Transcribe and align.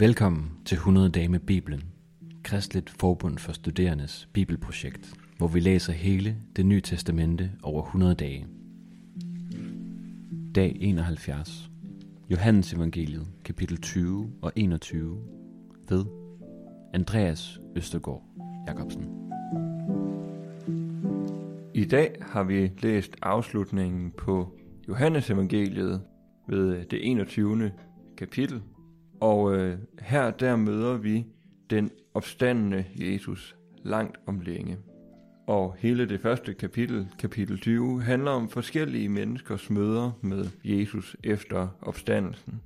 Velkommen 0.00 0.50
til 0.64 0.74
100 0.76 1.08
dage 1.08 1.28
med 1.28 1.40
Bibelen, 1.40 1.82
Kristligt 2.42 2.90
Forbund 2.90 3.38
for 3.38 3.52
Studerendes 3.52 4.28
Bibelprojekt, 4.32 5.14
hvor 5.38 5.48
vi 5.48 5.60
læser 5.60 5.92
hele 5.92 6.36
det 6.56 6.66
nye 6.66 6.80
testamente 6.80 7.50
over 7.62 7.82
100 7.82 8.14
dage. 8.14 8.46
Dag 10.54 10.76
71. 10.80 11.70
Johannes 12.30 12.72
Evangeliet, 12.72 13.26
kapitel 13.44 13.80
20 13.80 14.32
og 14.42 14.52
21, 14.56 15.18
ved 15.88 16.04
Andreas 16.94 17.60
Østergaard 17.76 18.22
Jacobsen. 18.66 19.08
I 21.74 21.84
dag 21.84 22.14
har 22.20 22.42
vi 22.42 22.70
læst 22.82 23.16
afslutningen 23.22 24.10
på 24.10 24.58
Johannes 24.88 25.30
Evangeliet 25.30 26.02
ved 26.48 26.84
det 26.84 27.10
21. 27.10 27.72
kapitel, 28.16 28.62
og 29.20 29.56
øh, 29.56 29.78
her 30.00 30.30
der 30.30 30.56
møder 30.56 30.96
vi 30.96 31.26
den 31.70 31.90
opstandende 32.14 32.84
Jesus 32.96 33.56
langt 33.84 34.20
om 34.26 34.40
længe. 34.40 34.76
Og 35.46 35.74
hele 35.78 36.08
det 36.08 36.20
første 36.20 36.54
kapitel, 36.54 37.08
kapitel 37.18 37.58
20, 37.60 38.02
handler 38.02 38.30
om 38.30 38.48
forskellige 38.48 39.08
menneskers 39.08 39.70
møder 39.70 40.10
med 40.20 40.44
Jesus 40.64 41.16
efter 41.24 41.68
opstandelsen. 41.82 42.60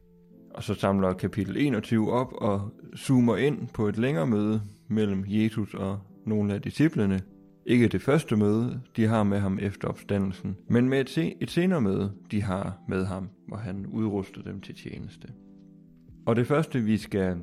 Og 0.54 0.62
så 0.62 0.74
samler 0.74 1.12
kapitel 1.12 1.56
21 1.56 2.12
op 2.12 2.32
og 2.32 2.74
zoomer 2.96 3.36
ind 3.36 3.68
på 3.68 3.88
et 3.88 3.98
længere 3.98 4.26
møde 4.26 4.62
mellem 4.88 5.24
Jesus 5.26 5.74
og 5.74 5.98
nogle 6.26 6.54
af 6.54 6.62
disciplene. 6.62 7.20
Ikke 7.66 7.88
det 7.88 8.02
første 8.02 8.36
møde, 8.36 8.80
de 8.96 9.06
har 9.06 9.22
med 9.22 9.38
ham 9.38 9.58
efter 9.62 9.88
opstandelsen, 9.88 10.56
men 10.68 10.88
med 10.88 11.00
et, 11.00 11.10
se- 11.10 11.34
et 11.40 11.50
senere 11.50 11.80
møde, 11.80 12.12
de 12.30 12.42
har 12.42 12.78
med 12.88 13.04
ham, 13.04 13.28
hvor 13.48 13.56
han 13.56 13.86
udruster 13.86 14.42
dem 14.42 14.60
til 14.60 14.74
tjeneste. 14.74 15.28
Og 16.26 16.36
det 16.36 16.46
første, 16.46 16.80
vi 16.80 16.96
skal 16.96 17.36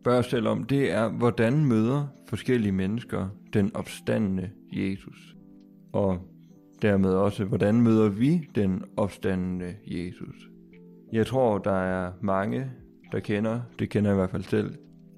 spørge 0.00 0.18
os 0.18 0.26
selv 0.26 0.48
om, 0.48 0.64
det 0.64 0.92
er, 0.92 1.08
hvordan 1.08 1.64
møder 1.64 2.06
forskellige 2.28 2.72
mennesker 2.72 3.28
den 3.52 3.76
opstandende 3.76 4.50
Jesus? 4.72 5.36
Og 5.92 6.18
dermed 6.82 7.10
også, 7.10 7.44
hvordan 7.44 7.82
møder 7.82 8.08
vi 8.08 8.48
den 8.54 8.84
opstandende 8.96 9.74
Jesus? 9.86 10.48
Jeg 11.12 11.26
tror, 11.26 11.58
der 11.58 11.72
er 11.72 12.12
mange, 12.20 12.70
der 13.12 13.20
kender, 13.20 13.60
det 13.78 13.90
kender 13.90 14.10
jeg 14.10 14.16
i 14.16 14.20
hvert 14.20 14.30
fald 14.30 14.42
selv, 14.42 14.74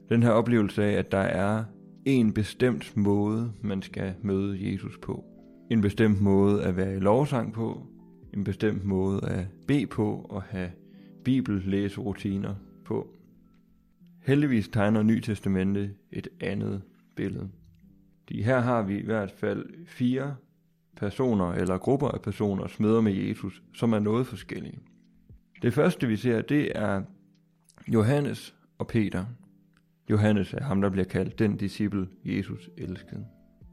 den 0.09 0.23
her 0.23 0.31
oplevelse 0.31 0.85
af, 0.85 0.93
at 0.93 1.13
der 1.13 1.19
er 1.19 1.65
en 2.05 2.33
bestemt 2.33 2.97
måde, 2.97 3.53
man 3.63 3.83
skal 3.83 4.15
møde 4.23 4.73
Jesus 4.73 4.99
på. 4.99 5.25
En 5.71 5.81
bestemt 5.81 6.21
måde 6.21 6.65
at 6.65 6.77
være 6.77 6.97
i 6.97 7.01
lovsang 7.01 7.53
på, 7.53 7.87
en 8.35 8.45
bestemt 8.45 8.85
måde 8.85 9.21
at 9.29 9.47
bede 9.67 9.87
på 9.87 10.27
og 10.31 10.43
have 10.43 10.71
bibellæserutiner 11.25 12.55
på. 12.91 13.09
Heldigvis 14.23 14.69
tegner 14.69 15.03
Ny 15.03 15.21
Testamente 15.21 15.95
et 16.13 16.29
andet 16.41 16.83
billede. 17.17 17.49
De 18.29 18.43
her 18.43 18.61
har 18.61 18.83
vi 18.83 18.99
i 18.99 19.05
hvert 19.05 19.31
fald 19.31 19.87
fire 19.87 20.37
personer 20.97 21.53
eller 21.53 21.79
grupper 21.79 22.09
af 22.09 22.23
personer 22.23 22.67
smeder 22.67 23.01
med 23.01 23.13
Jesus, 23.13 23.63
som 23.75 23.93
er 23.93 23.99
noget 23.99 24.27
forskellige. 24.27 24.79
Det 25.63 25.75
første 25.75 26.07
vi 26.07 26.17
ser, 26.17 26.43
det 26.43 26.73
er 26.75 27.03
Johannes 27.89 28.55
og 28.79 28.87
Peter. 28.87 29.25
Johannes 30.11 30.55
er 30.55 30.63
ham, 30.63 30.81
der 30.81 30.91
bliver 30.91 31.05
kaldt 31.05 31.39
den 31.39 31.57
disciple, 31.57 32.09
Jesus 32.25 32.71
elskede. 32.77 33.27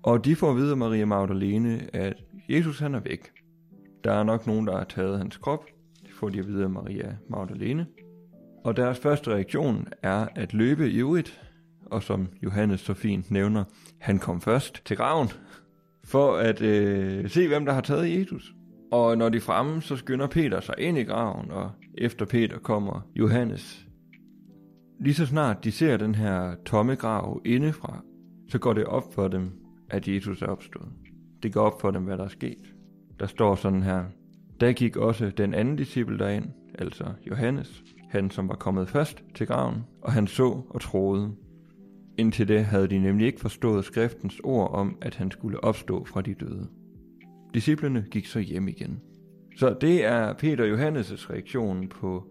Og 0.03 0.25
de 0.25 0.35
får 0.35 0.51
at 0.51 0.57
vide 0.57 0.71
af 0.71 0.77
Maria 0.77 1.05
Magdalene, 1.05 1.95
at 1.95 2.23
Jesus 2.49 2.79
han 2.79 2.95
er 2.95 2.99
væk. 2.99 3.31
Der 4.03 4.11
er 4.11 4.23
nok 4.23 4.47
nogen, 4.47 4.67
der 4.67 4.77
har 4.77 4.83
taget 4.83 5.17
hans 5.17 5.37
krop. 5.37 5.65
Det 6.05 6.11
får 6.13 6.29
de 6.29 6.39
at 6.39 6.47
vide 6.47 6.63
af 6.63 6.69
Maria 6.69 7.15
Magdalene. 7.29 7.87
Og 8.67 8.77
deres 8.77 8.99
første 8.99 9.31
reaktion 9.31 9.87
er 10.03 10.27
at 10.35 10.53
løbe 10.53 10.91
ivrigt, 10.91 11.41
og 11.85 12.03
som 12.03 12.27
Johannes 12.43 12.79
så 12.79 12.93
fint 12.93 13.31
nævner, 13.31 13.63
han 13.99 14.19
kom 14.19 14.41
først 14.41 14.85
til 14.85 14.97
graven, 14.97 15.27
for 16.03 16.35
at 16.35 16.61
øh, 16.61 17.29
se, 17.29 17.47
hvem 17.47 17.65
der 17.65 17.73
har 17.73 17.81
taget 17.81 18.19
Jesus. 18.19 18.53
Og 18.91 19.17
når 19.17 19.29
de 19.29 19.37
er 19.37 19.41
fremme, 19.41 19.81
så 19.81 19.95
skynder 19.95 20.27
Peter 20.27 20.59
sig 20.59 20.75
ind 20.77 20.97
i 20.97 21.03
graven, 21.03 21.51
og 21.51 21.71
efter 21.97 22.25
Peter 22.25 22.59
kommer 22.59 23.07
Johannes. 23.15 23.87
Lige 24.99 25.13
så 25.13 25.25
snart 25.25 25.63
de 25.63 25.71
ser 25.71 25.97
den 25.97 26.15
her 26.15 26.55
tomme 26.65 26.95
grav 26.95 27.41
indefra, 27.45 28.03
så 28.49 28.59
går 28.59 28.73
det 28.73 28.85
op 28.85 29.13
for 29.13 29.27
dem, 29.27 29.51
at 29.89 30.07
Jesus 30.07 30.41
er 30.41 30.47
opstået. 30.47 30.89
Det 31.43 31.53
går 31.53 31.61
op 31.61 31.81
for 31.81 31.91
dem, 31.91 32.03
hvad 32.03 32.17
der 32.17 32.23
er 32.23 32.29
sket. 32.29 32.73
Der 33.19 33.27
står 33.27 33.55
sådan 33.55 33.83
her, 33.83 34.03
der 34.59 34.71
gik 34.71 34.97
også 34.97 35.29
den 35.29 35.53
anden 35.53 35.75
disciple 35.75 36.19
derind, 36.19 36.45
altså 36.79 37.05
Johannes, 37.27 37.83
han 38.09 38.29
som 38.29 38.49
var 38.49 38.55
kommet 38.55 38.89
først 38.89 39.23
til 39.35 39.47
graven, 39.47 39.83
og 40.01 40.11
han 40.11 40.27
så 40.27 40.61
og 40.69 40.81
troede. 40.81 41.31
Indtil 42.17 42.47
det 42.47 42.65
havde 42.65 42.87
de 42.87 42.99
nemlig 42.99 43.27
ikke 43.27 43.39
forstået 43.39 43.85
skriftens 43.85 44.41
ord 44.43 44.71
om, 44.71 44.97
at 45.01 45.15
han 45.15 45.31
skulle 45.31 45.63
opstå 45.63 46.05
fra 46.05 46.21
de 46.21 46.33
døde. 46.33 46.67
Disciplerne 47.53 48.05
gik 48.11 48.25
så 48.25 48.39
hjem 48.39 48.67
igen. 48.67 49.01
Så 49.57 49.77
det 49.81 50.05
er 50.05 50.33
Peter 50.33 50.75
Johannes' 50.75 51.31
reaktion 51.33 51.87
på 51.87 52.23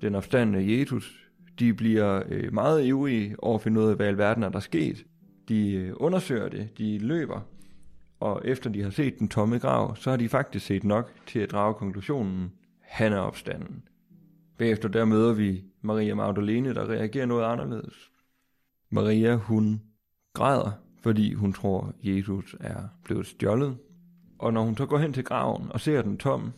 den 0.00 0.14
opstandende 0.14 0.78
Jesus. 0.78 1.28
De 1.58 1.74
bliver 1.74 2.22
øh, 2.28 2.52
meget 2.52 2.84
ivrige 2.84 3.36
over 3.38 3.54
at 3.54 3.62
finde 3.62 3.80
ud 3.80 3.86
af, 3.86 3.96
hvad 3.96 4.06
i 4.06 4.08
alverden 4.08 4.42
er 4.42 4.48
der 4.48 4.60
sket. 4.60 5.04
De 5.48 5.72
øh, 5.72 5.92
undersøger 5.96 6.48
det, 6.48 6.78
de 6.78 6.98
løber, 6.98 7.40
og 8.20 8.42
efter 8.44 8.70
de 8.70 8.82
har 8.82 8.90
set 8.90 9.18
den 9.18 9.28
tomme 9.28 9.58
grav, 9.58 9.96
så 9.96 10.10
har 10.10 10.16
de 10.16 10.28
faktisk 10.28 10.66
set 10.66 10.84
nok 10.84 11.12
til 11.26 11.38
at 11.38 11.50
drage 11.50 11.74
konklusionen, 11.74 12.52
han 12.80 13.12
er 13.12 13.18
opstanden. 13.18 13.82
Bagefter 14.58 14.88
der 14.88 15.04
møder 15.04 15.32
vi 15.32 15.64
Maria 15.82 16.14
Magdalene, 16.14 16.74
der 16.74 16.90
reagerer 16.90 17.26
noget 17.26 17.44
anderledes. 17.44 18.10
Maria, 18.90 19.34
hun 19.34 19.82
græder, 20.34 20.70
fordi 21.02 21.34
hun 21.34 21.52
tror, 21.52 21.94
Jesus 22.02 22.56
er 22.60 22.82
blevet 23.04 23.26
stjålet. 23.26 23.76
Og 24.38 24.52
når 24.52 24.62
hun 24.62 24.76
så 24.76 24.86
går 24.86 24.98
hen 24.98 25.12
til 25.12 25.24
graven 25.24 25.72
og 25.72 25.80
ser 25.80 26.02
den 26.02 26.18
tom, 26.18 26.52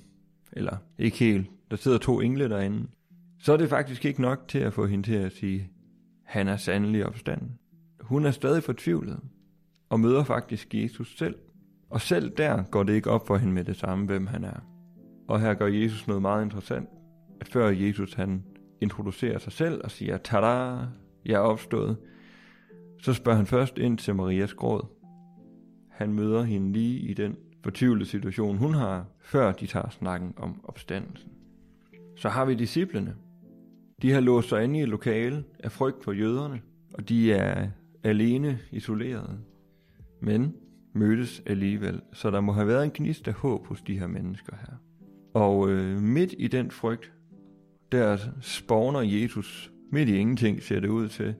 eller 0.52 0.76
ikke 0.98 1.16
helt, 1.16 1.50
der 1.70 1.76
sidder 1.76 1.98
to 1.98 2.20
engle 2.20 2.48
derinde, 2.48 2.86
så 3.38 3.52
er 3.52 3.56
det 3.56 3.68
faktisk 3.68 4.04
ikke 4.04 4.22
nok 4.22 4.48
til 4.48 4.58
at 4.58 4.72
få 4.72 4.86
hende 4.86 5.08
til 5.08 5.14
at 5.14 5.32
sige, 5.32 5.70
han 6.24 6.48
er 6.48 6.56
sandelig 6.56 7.06
opstanden. 7.06 7.58
Hun 8.00 8.26
er 8.26 8.30
stadig 8.30 8.62
fortvivlet, 8.62 9.20
og 9.88 10.00
møder 10.00 10.24
faktisk 10.24 10.74
Jesus 10.74 11.18
selv. 11.18 11.34
Og 11.90 12.00
selv 12.00 12.36
der 12.36 12.62
går 12.62 12.82
det 12.82 12.92
ikke 12.92 13.10
op 13.10 13.26
for 13.26 13.36
hende 13.36 13.54
med 13.54 13.64
det 13.64 13.76
samme, 13.76 14.06
hvem 14.06 14.26
han 14.26 14.44
er. 14.44 14.60
Og 15.28 15.40
her 15.40 15.54
gør 15.54 15.66
Jesus 15.66 16.06
noget 16.06 16.22
meget 16.22 16.44
interessant 16.44 16.88
før 17.42 17.68
Jesus 17.68 18.14
han 18.14 18.44
introducerer 18.80 19.38
sig 19.38 19.52
selv 19.52 19.80
og 19.84 19.90
siger, 19.90 20.16
tada, 20.16 20.86
jeg 21.24 21.34
er 21.34 21.38
opstået, 21.38 21.96
så 22.98 23.12
spørger 23.12 23.36
han 23.36 23.46
først 23.46 23.78
ind 23.78 23.98
til 23.98 24.14
Marias 24.14 24.54
gråd. 24.54 24.86
Han 25.90 26.12
møder 26.12 26.42
hende 26.42 26.72
lige 26.72 26.98
i 26.98 27.14
den 27.14 27.36
fortvivlede 27.64 28.06
situation, 28.06 28.56
hun 28.56 28.74
har, 28.74 29.06
før 29.20 29.52
de 29.52 29.66
tager 29.66 29.90
snakken 29.90 30.34
om 30.36 30.60
opstandelsen. 30.64 31.30
Så 32.16 32.28
har 32.28 32.44
vi 32.44 32.54
disciplene. 32.54 33.14
De 34.02 34.12
har 34.12 34.20
låst 34.20 34.48
sig 34.48 34.64
inde 34.64 34.78
i 34.78 34.82
et 34.82 34.88
lokale 34.88 35.44
af 35.58 35.72
frygt 35.72 36.04
for 36.04 36.12
jøderne, 36.12 36.60
og 36.94 37.08
de 37.08 37.32
er 37.32 37.68
alene 38.04 38.58
isoleret. 38.72 39.38
Men 40.20 40.54
mødes 40.92 41.42
alligevel, 41.46 42.00
så 42.12 42.30
der 42.30 42.40
må 42.40 42.52
have 42.52 42.66
været 42.66 42.84
en 42.84 42.90
gnist 42.94 43.28
af 43.28 43.34
håb 43.34 43.66
hos 43.66 43.82
de 43.82 43.98
her 43.98 44.06
mennesker 44.06 44.56
her. 44.60 44.76
Og 45.34 45.70
øh, 45.70 46.02
midt 46.02 46.34
i 46.38 46.48
den 46.48 46.70
frygt, 46.70 47.12
der 47.92 48.18
spawner 48.40 49.00
Jesus 49.00 49.72
midt 49.92 50.08
i 50.08 50.16
ingenting, 50.16 50.62
ser 50.62 50.80
det 50.80 50.88
ud 50.88 51.08
til. 51.08 51.34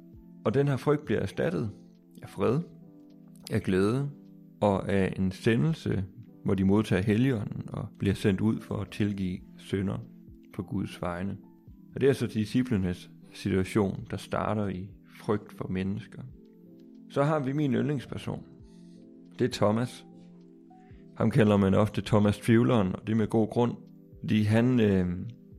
Og 0.45 0.55
den 0.55 0.69
her 0.69 0.77
frygt 0.77 1.05
bliver 1.05 1.21
erstattet 1.21 1.71
af 2.23 2.29
fred, 2.29 2.61
af 3.51 3.63
glæde 3.63 4.11
og 4.61 4.93
af 4.93 5.13
en 5.17 5.33
sendelse, 5.33 6.05
hvor 6.45 6.55
de 6.55 6.65
modtager 6.65 7.03
helligånden 7.03 7.63
og 7.69 7.89
bliver 7.99 8.15
sendt 8.15 8.41
ud 8.41 8.61
for 8.61 8.77
at 8.77 8.89
tilgive 8.89 9.39
synder 9.57 9.99
på 10.55 10.63
Guds 10.63 11.03
vegne. 11.03 11.37
Og 11.95 12.01
det 12.01 12.09
er 12.09 12.13
så 12.13 12.27
disciplenes 12.27 13.11
situation, 13.33 14.07
der 14.11 14.17
starter 14.17 14.69
i 14.69 14.89
frygt 15.21 15.53
for 15.53 15.69
mennesker. 15.69 16.23
Så 17.09 17.23
har 17.23 17.39
vi 17.39 17.53
min 17.53 17.75
yndlingsperson. 17.75 18.43
Det 19.39 19.45
er 19.45 19.53
Thomas. 19.53 20.07
Ham 21.17 21.31
kalder 21.31 21.57
man 21.57 21.75
ofte 21.75 22.03
Thomas 22.03 22.39
Tvivleren, 22.39 22.93
og 22.95 23.07
det 23.07 23.13
er 23.13 23.17
med 23.17 23.27
god 23.27 23.49
grund, 23.49 23.73
fordi 24.21 24.43
han 24.43 24.81
øh, 24.81 25.07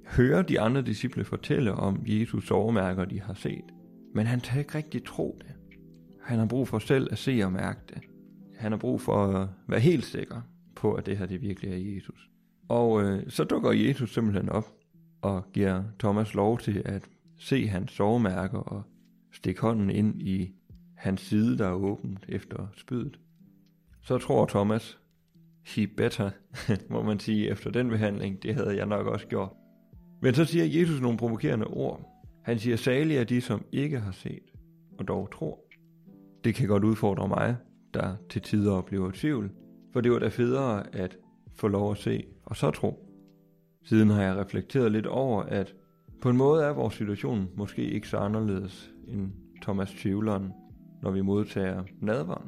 hører 0.08 0.42
de 0.42 0.60
andre 0.60 0.82
disciple 0.82 1.24
fortælle 1.24 1.74
om 1.74 2.04
Jesus 2.06 2.52
overmærker, 2.52 3.06
de 3.06 3.22
har 3.22 3.34
set. 3.34 3.66
Men 4.16 4.26
han 4.26 4.42
tager 4.42 4.60
ikke 4.60 4.76
rigtig 4.76 5.06
tro 5.06 5.40
det. 5.42 5.56
Han 6.22 6.40
har 6.40 6.46
brug 6.46 6.68
for 6.68 6.80
selv 6.80 7.08
at 7.12 7.18
se 7.18 7.42
og 7.44 7.52
mærke 7.52 7.80
det. 7.90 8.02
Han 8.56 8.72
har 8.72 8.80
brug 8.80 9.02
for 9.02 9.26
at 9.26 9.50
være 9.68 9.80
helt 9.80 10.06
sikker 10.06 10.42
på, 10.76 10.94
at 10.94 11.06
det 11.06 11.18
her 11.18 11.26
det 11.26 11.42
virkelig 11.42 11.72
er 11.72 11.96
Jesus. 11.96 12.30
Og 12.70 13.04
øh, 13.04 13.24
så 13.30 13.44
dukker 13.44 13.72
Jesus 13.72 14.14
simpelthen 14.14 14.50
op 14.50 14.68
og 15.22 15.44
giver 15.54 15.84
Thomas 16.00 16.34
lov 16.34 16.60
til 16.60 16.82
at 16.86 17.10
se 17.38 17.68
hans 17.68 17.92
sovemærker 17.92 18.58
og 18.58 18.84
stikke 19.32 19.62
hånden 19.62 19.90
ind 19.90 20.22
i 20.22 20.52
hans 20.96 21.22
side, 21.22 21.58
der 21.58 21.68
er 21.68 21.74
åbent 21.74 22.26
efter 22.30 22.68
spydet. 22.76 23.20
Så 24.02 24.18
tror 24.18 24.46
Thomas, 24.46 25.00
he 25.66 25.88
better, 25.88 26.30
må 26.94 27.04
man 27.04 27.20
sige, 27.20 27.50
efter 27.50 27.72
den 27.72 27.90
behandling, 27.90 28.44
det 28.44 28.56
havde 28.56 28.78
jeg 28.78 28.86
nok 28.86 29.08
også 29.08 29.28
gjort. 29.28 29.54
Men 30.22 30.34
så 30.34 30.46
siger 30.46 30.80
Jesus 30.80 31.02
nogle 31.02 31.18
provokerende 31.18 31.68
ord. 31.68 32.02
Han 32.44 32.60
siger, 32.60 32.76
salige 32.76 33.20
er 33.20 33.24
de, 33.24 33.42
som 33.42 33.66
ikke 33.72 34.00
har 34.00 34.12
set, 34.12 34.54
og 35.00 35.08
dog 35.08 35.30
tror. 35.32 35.60
Det 36.44 36.56
kan 36.56 36.68
godt 36.68 36.84
udfordre 36.84 37.28
mig, 37.28 37.56
der 37.94 38.16
til 38.30 38.42
tider 38.42 38.72
oplever 38.72 39.12
tvivl, 39.14 39.52
for 39.94 40.02
det 40.02 40.12
var 40.12 40.20
da 40.20 40.28
federe 40.28 40.96
at 40.96 41.18
få 41.56 41.68
lov 41.68 41.92
at 41.92 41.98
se, 41.98 42.24
og 42.46 42.56
så 42.56 42.72
tro. 42.72 43.08
Siden 43.84 44.10
har 44.10 44.22
jeg 44.22 44.36
reflekteret 44.36 44.92
lidt 44.92 45.06
over, 45.06 45.44
at 45.44 45.74
på 46.22 46.30
en 46.30 46.38
måde 46.38 46.64
er 46.64 46.74
vores 46.74 46.94
situation 46.94 47.48
måske 47.56 47.92
ikke 47.92 48.08
så 48.08 48.18
anderledes 48.18 48.92
end 49.08 49.32
Thomas 49.62 49.92
Tvivleren, 49.92 50.52
når 51.02 51.12
vi 51.12 51.22
modtager 51.22 51.84
nadvaren. 52.02 52.48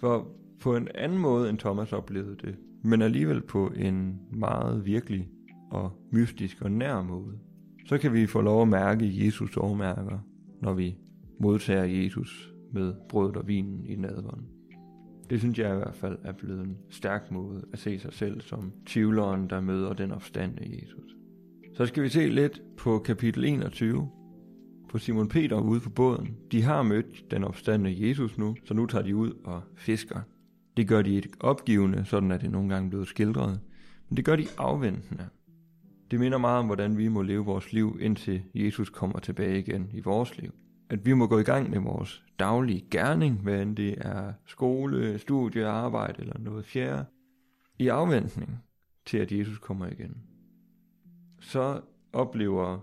For 0.00 0.28
på 0.60 0.76
en 0.76 0.88
anden 0.94 1.18
måde 1.18 1.50
end 1.50 1.58
Thomas 1.58 1.92
oplevede 1.92 2.36
det, 2.36 2.56
men 2.84 3.02
alligevel 3.02 3.42
på 3.42 3.72
en 3.76 4.20
meget 4.32 4.86
virkelig 4.86 5.28
og 5.70 5.92
mystisk 6.12 6.62
og 6.62 6.72
nær 6.72 7.02
måde, 7.02 7.38
så 7.86 7.98
kan 7.98 8.12
vi 8.12 8.26
få 8.26 8.40
lov 8.40 8.62
at 8.62 8.68
mærke 8.68 9.24
Jesus 9.26 9.56
overmærker, 9.56 10.18
når 10.62 10.74
vi 10.74 10.98
modtager 11.40 11.84
Jesus 11.84 12.52
med 12.72 12.94
brødet 13.08 13.36
og 13.36 13.48
vinen 13.48 13.86
i 13.86 13.96
nadveren. 13.96 14.46
Det 15.30 15.40
synes 15.40 15.58
jeg 15.58 15.72
i 15.72 15.76
hvert 15.76 15.94
fald 15.94 16.18
er 16.24 16.32
blevet 16.32 16.60
en 16.60 16.76
stærk 16.90 17.30
måde 17.30 17.64
at 17.72 17.78
se 17.78 17.98
sig 17.98 18.12
selv 18.12 18.40
som 18.40 18.72
tvivleren, 18.86 19.50
der 19.50 19.60
møder 19.60 19.92
den 19.92 20.12
opstande 20.12 20.80
Jesus. 20.82 21.16
Så 21.74 21.86
skal 21.86 22.02
vi 22.02 22.08
se 22.08 22.28
lidt 22.28 22.62
på 22.76 22.98
kapitel 22.98 23.44
21, 23.44 24.08
på 24.88 24.98
Simon 24.98 25.28
Peter 25.28 25.60
ude 25.60 25.80
på 25.80 25.90
båden. 25.90 26.36
De 26.52 26.62
har 26.62 26.82
mødt 26.82 27.30
den 27.30 27.44
opstandende 27.44 28.08
Jesus 28.08 28.38
nu, 28.38 28.56
så 28.64 28.74
nu 28.74 28.86
tager 28.86 29.04
de 29.04 29.16
ud 29.16 29.32
og 29.44 29.62
fisker. 29.76 30.20
Det 30.76 30.88
gør 30.88 31.02
de 31.02 31.14
ikke 31.14 31.28
opgivende, 31.40 32.04
sådan 32.04 32.30
er 32.30 32.38
det 32.38 32.50
nogle 32.50 32.68
gange 32.68 32.90
blevet 32.90 33.08
skildret, 33.08 33.60
men 34.08 34.16
det 34.16 34.24
gør 34.24 34.36
de 34.36 34.46
afventende. 34.58 35.28
Det 36.10 36.20
minder 36.20 36.38
meget 36.38 36.58
om, 36.58 36.66
hvordan 36.66 36.98
vi 36.98 37.08
må 37.08 37.22
leve 37.22 37.44
vores 37.44 37.72
liv, 37.72 37.98
indtil 38.00 38.42
Jesus 38.54 38.90
kommer 38.90 39.18
tilbage 39.18 39.58
igen 39.58 39.90
i 39.92 40.00
vores 40.00 40.38
liv. 40.38 40.50
At 40.90 41.06
vi 41.06 41.12
må 41.12 41.26
gå 41.26 41.38
i 41.38 41.42
gang 41.42 41.70
med 41.70 41.78
vores 41.78 42.24
daglige 42.38 42.86
gerning, 42.90 43.40
hvad 43.42 43.62
end 43.62 43.76
det 43.76 43.94
er 43.98 44.32
skole, 44.46 45.18
studie, 45.18 45.66
arbejde 45.66 46.22
eller 46.22 46.38
noget 46.38 46.64
fjerde, 46.64 47.04
i 47.78 47.88
afventning 47.88 48.58
til, 49.06 49.18
at 49.18 49.32
Jesus 49.32 49.58
kommer 49.58 49.86
igen. 49.86 50.16
Så 51.40 51.80
oplever 52.12 52.78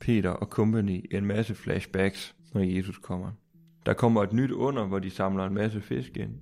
Peter 0.00 0.30
og 0.30 0.46
company 0.46 1.04
en 1.10 1.24
masse 1.24 1.54
flashbacks, 1.54 2.36
når 2.54 2.60
Jesus 2.60 2.98
kommer. 2.98 3.30
Der 3.86 3.94
kommer 3.94 4.22
et 4.22 4.32
nyt 4.32 4.50
under, 4.50 4.86
hvor 4.86 4.98
de 4.98 5.10
samler 5.10 5.44
en 5.44 5.54
masse 5.54 5.80
fisk 5.80 6.16
ind. 6.16 6.34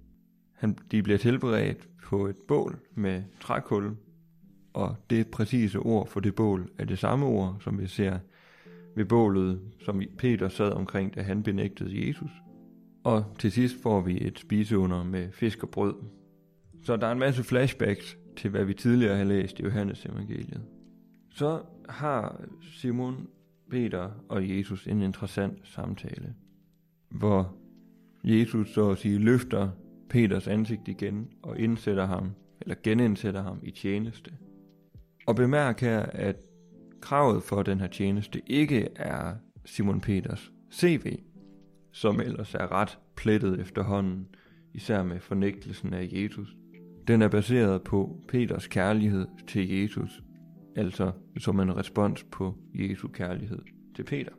Han, 0.53 0.79
de 0.91 1.03
bliver 1.03 1.19
tilberedt 1.19 1.89
på 2.03 2.27
et 2.27 2.37
bål 2.49 2.79
med 2.95 3.23
trækul, 3.41 3.97
og 4.77 4.97
det 5.11 5.29
præcise 5.29 5.79
ord 5.79 6.09
for 6.09 6.21
det 6.21 6.35
bål 6.35 6.71
er 6.79 6.85
det 6.85 6.99
samme 6.99 7.27
ord, 7.27 7.57
som 7.61 7.81
vi 7.81 7.87
ser 7.87 8.19
ved 8.97 9.05
bålet, 9.05 9.61
som 9.85 10.03
Peter 10.19 10.49
sad 10.49 10.73
omkring, 10.73 11.15
da 11.15 11.23
han 11.23 11.43
benægtede 11.43 12.09
Jesus. 12.09 12.31
Og 13.05 13.25
til 13.39 13.53
sidst 13.53 13.83
får 13.83 14.01
vi 14.01 14.27
et 14.27 14.39
spiseunder 14.39 15.05
med 15.05 15.33
fisk 15.33 15.63
og 15.63 15.71
brød. 15.71 15.95
Så 16.83 16.97
der 16.97 17.07
er 17.07 17.13
en 17.13 17.19
masse 17.19 17.45
flashbacks 17.45 18.19
til, 18.37 18.51
hvad 18.51 18.65
vi 18.65 18.75
tidligere 18.75 19.17
har 19.17 19.25
læst 19.25 19.59
i 19.61 19.63
Johannes 19.63 20.05
evangeliet. 20.05 20.63
Så 21.31 21.63
har 21.89 22.41
Simon, 22.73 23.29
Peter 23.71 24.11
og 24.29 24.49
Jesus 24.49 24.87
en 24.87 25.03
interessant 25.03 25.59
samtale, 25.65 26.35
hvor 27.11 27.57
Jesus 28.25 28.69
så 28.69 28.91
at 28.91 28.99
sige 28.99 29.19
løfter 29.19 29.71
Peters 30.11 30.49
ansigt 30.49 30.89
igen 30.89 31.29
og 31.43 31.59
indsætter 31.59 32.07
ham, 32.07 32.31
eller 32.61 32.75
genindsætter 32.83 33.43
ham 33.43 33.59
i 33.63 33.71
tjeneste. 33.71 34.31
Og 35.27 35.37
bemærk 35.37 35.81
her, 35.81 36.01
at 36.01 36.37
kravet 37.01 37.43
for 37.43 37.63
den 37.63 37.81
her 37.81 37.87
tjeneste 37.87 38.43
ikke 38.47 38.89
er 38.97 39.35
Simon 39.65 40.01
Peters 40.01 40.53
CV, 40.73 41.19
som 41.93 42.21
ellers 42.21 42.55
er 42.55 42.73
ret 42.73 42.99
plettet 43.17 43.61
efterhånden, 43.61 44.27
især 44.75 45.03
med 45.03 45.21
fornægtelsen 45.21 45.95
af 45.95 46.09
Jesus. 46.13 46.57
Den 47.09 47.23
er 47.23 47.29
baseret 47.29 47.83
på 47.83 48.21
Peters 48.29 48.67
kærlighed 48.67 49.27
til 49.47 49.69
Jesus, 49.69 50.23
altså 50.77 51.13
som 51.39 51.61
en 51.61 51.77
respons 51.77 52.25
på 52.25 52.55
Jesu 52.75 53.09
kærlighed 53.09 53.59
til 53.97 54.05
Peter. 54.05 54.33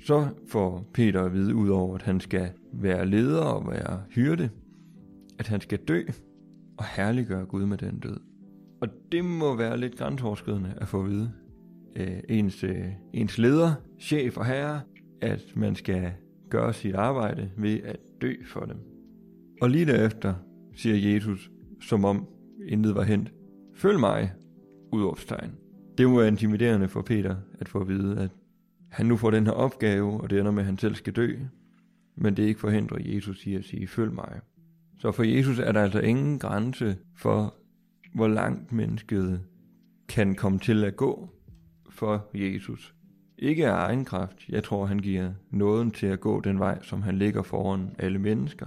Så 0.00 0.28
får 0.48 0.90
Peter 0.94 1.24
at 1.24 1.32
vide, 1.32 1.54
udover 1.54 1.94
at 1.94 2.02
han 2.02 2.20
skal 2.20 2.50
være 2.72 3.06
leder 3.06 3.42
og 3.42 3.70
være 3.70 4.02
hyrde, 4.10 4.50
at 5.38 5.46
han 5.46 5.60
skal 5.60 5.78
dø 5.78 6.02
og 6.78 6.84
herliggøre 6.84 7.46
Gud 7.46 7.66
med 7.66 7.78
den 7.78 7.98
død. 7.98 8.29
Og 8.80 8.88
det 9.12 9.24
må 9.24 9.56
være 9.56 9.78
lidt 9.78 9.96
grænseoverskridende 9.96 10.74
at 10.76 10.88
få 10.88 11.02
at 11.02 11.10
vide 11.10 11.32
øh, 11.96 12.20
ens, 12.28 12.64
øh, 12.64 12.86
ens 13.12 13.38
leder, 13.38 13.74
chef 14.00 14.36
og 14.36 14.46
herre, 14.46 14.80
at 15.20 15.44
man 15.56 15.74
skal 15.74 16.12
gøre 16.50 16.72
sit 16.72 16.94
arbejde 16.94 17.50
ved 17.56 17.80
at 17.84 17.96
dø 18.20 18.34
for 18.46 18.60
dem. 18.60 18.76
Og 19.60 19.70
lige 19.70 19.86
derefter 19.86 20.34
siger 20.76 21.12
Jesus, 21.12 21.50
som 21.80 22.04
om 22.04 22.26
intet 22.68 22.94
var 22.94 23.02
hent, 23.02 23.32
følg 23.74 24.00
mig, 24.00 24.32
udopstegn. 24.92 25.50
Det 25.98 26.08
må 26.08 26.18
være 26.18 26.28
intimiderende 26.28 26.88
for 26.88 27.02
Peter 27.02 27.36
at 27.58 27.68
få 27.68 27.80
at 27.80 27.88
vide, 27.88 28.18
at 28.18 28.30
han 28.90 29.06
nu 29.06 29.16
får 29.16 29.30
den 29.30 29.46
her 29.46 29.52
opgave, 29.52 30.20
og 30.20 30.30
det 30.30 30.38
ender 30.38 30.52
med, 30.52 30.62
at 30.62 30.66
han 30.66 30.78
selv 30.78 30.94
skal 30.94 31.12
dø. 31.12 31.36
Men 32.16 32.36
det 32.36 32.42
ikke 32.42 32.60
forhindrer 32.60 32.98
Jesus 33.00 33.46
i 33.46 33.54
at 33.54 33.64
sige, 33.64 33.86
følg 33.86 34.12
mig. 34.12 34.40
Så 34.98 35.12
for 35.12 35.22
Jesus 35.22 35.58
er 35.58 35.72
der 35.72 35.82
altså 35.82 36.00
ingen 36.00 36.38
grænse 36.38 36.96
for, 37.16 37.54
hvor 38.14 38.28
langt 38.28 38.72
mennesket 38.72 39.40
kan 40.08 40.34
komme 40.34 40.58
til 40.58 40.84
at 40.84 40.96
gå 40.96 41.28
for 41.90 42.30
Jesus. 42.34 42.94
Ikke 43.38 43.68
af 43.68 43.86
egen 43.86 44.04
kraft. 44.04 44.48
Jeg 44.48 44.64
tror, 44.64 44.86
han 44.86 44.98
giver 44.98 45.32
nåden 45.50 45.90
til 45.90 46.06
at 46.06 46.20
gå 46.20 46.40
den 46.40 46.58
vej, 46.58 46.82
som 46.82 47.02
han 47.02 47.18
ligger 47.18 47.42
foran 47.42 47.90
alle 47.98 48.18
mennesker. 48.18 48.66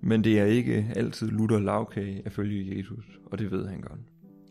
Men 0.00 0.24
det 0.24 0.40
er 0.40 0.44
ikke 0.44 0.92
altid 0.96 1.28
lutter 1.28 1.58
lavkage 1.58 2.22
at 2.24 2.32
følge 2.32 2.78
Jesus, 2.78 3.18
og 3.26 3.38
det 3.38 3.50
ved 3.50 3.66
han 3.66 3.80
godt. 3.80 4.00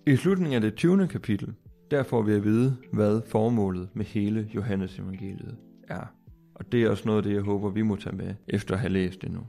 I 0.07 0.16
slutningen 0.16 0.56
af 0.56 0.62
det 0.62 0.75
20. 0.75 1.07
kapitel, 1.07 1.54
der 1.92 2.04
får 2.04 2.22
vi 2.22 2.34
at 2.34 2.44
vide, 2.44 2.78
hvad 2.94 3.22
formålet 3.28 3.90
med 3.94 4.06
hele 4.06 4.50
Johannes 4.56 5.00
evangeliet 5.00 5.57
er. 5.88 6.13
Og 6.56 6.72
det 6.72 6.84
er 6.84 6.90
også 6.90 7.04
noget 7.06 7.18
af 7.18 7.24
det, 7.24 7.34
jeg 7.34 7.42
håber, 7.42 7.69
vi 7.69 7.81
må 7.81 7.95
tage 7.95 8.16
med, 8.16 8.36
efter 8.48 8.74
at 8.74 8.80
have 8.80 8.94
læst 8.94 9.22
det 9.22 9.31
nu. 9.31 9.40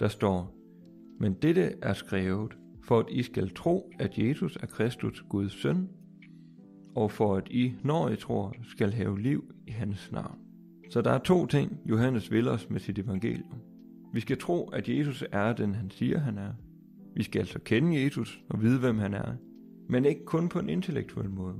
Der 0.00 0.08
står, 0.08 0.54
Men 1.20 1.32
dette 1.32 1.72
er 1.82 1.92
skrevet, 1.92 2.56
for 2.88 2.98
at 2.98 3.06
I 3.10 3.22
skal 3.22 3.50
tro, 3.54 3.92
at 3.98 4.18
Jesus 4.18 4.56
er 4.56 4.66
Kristus, 4.66 5.24
Guds 5.28 5.52
søn, 5.52 5.88
og 6.94 7.10
for 7.10 7.36
at 7.36 7.48
I, 7.50 7.74
når 7.84 8.08
I 8.08 8.16
tror, 8.16 8.54
skal 8.62 8.92
have 8.92 9.20
liv 9.20 9.54
i 9.66 9.70
hans 9.70 10.12
navn. 10.12 10.38
Så 10.90 11.00
der 11.02 11.10
er 11.10 11.18
to 11.18 11.46
ting, 11.46 11.80
Johannes 11.86 12.32
vil 12.32 12.48
os 12.48 12.70
med 12.70 12.80
sit 12.80 12.98
evangelium. 12.98 13.60
Vi 14.12 14.20
skal 14.20 14.38
tro, 14.38 14.68
at 14.68 14.88
Jesus 14.88 15.24
er 15.32 15.52
den, 15.52 15.74
han 15.74 15.90
siger, 15.90 16.18
han 16.18 16.38
er. 16.38 16.52
Vi 17.14 17.22
skal 17.22 17.38
altså 17.38 17.58
kende 17.58 18.04
Jesus 18.04 18.40
og 18.50 18.62
vide, 18.62 18.78
hvem 18.78 18.98
han 18.98 19.14
er. 19.14 19.32
Men 19.88 20.04
ikke 20.04 20.24
kun 20.24 20.48
på 20.48 20.58
en 20.58 20.68
intellektuel 20.68 21.30
måde. 21.30 21.56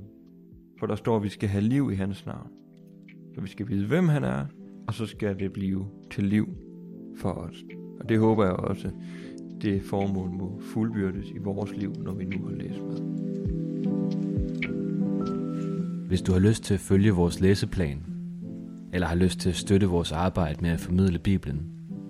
For 0.78 0.86
der 0.86 0.96
står, 0.96 1.16
at 1.16 1.22
vi 1.22 1.28
skal 1.28 1.48
have 1.48 1.64
liv 1.64 1.90
i 1.92 1.94
hans 1.94 2.26
navn. 2.26 2.50
Så 3.34 3.40
vi 3.40 3.48
skal 3.48 3.68
vide, 3.68 3.86
hvem 3.86 4.08
han 4.08 4.24
er, 4.24 4.46
og 4.86 4.94
så 4.94 5.06
skal 5.06 5.38
det 5.38 5.52
blive 5.52 5.86
til 6.10 6.24
liv 6.24 6.48
for 7.16 7.32
os. 7.32 7.64
Og 8.00 8.08
det 8.08 8.18
håber 8.18 8.44
jeg 8.44 8.52
også, 8.52 8.90
det 9.62 9.82
formål 9.82 10.30
må 10.30 10.60
fuldbyrdes 10.60 11.30
i 11.30 11.38
vores 11.38 11.76
liv, 11.76 11.94
når 12.02 12.14
vi 12.14 12.24
nu 12.24 12.46
har 12.46 12.54
læst 12.54 12.80
med. 12.80 12.98
Hvis 16.08 16.22
du 16.22 16.32
har 16.32 16.38
lyst 16.38 16.64
til 16.64 16.74
at 16.74 16.80
følge 16.80 17.10
vores 17.10 17.40
læseplan, 17.40 18.02
eller 18.92 19.06
har 19.06 19.14
lyst 19.14 19.40
til 19.40 19.48
at 19.48 19.56
støtte 19.56 19.86
vores 19.86 20.12
arbejde 20.12 20.60
med 20.60 20.70
at 20.70 20.80
formidle 20.80 21.18
Bibelen, 21.18 21.62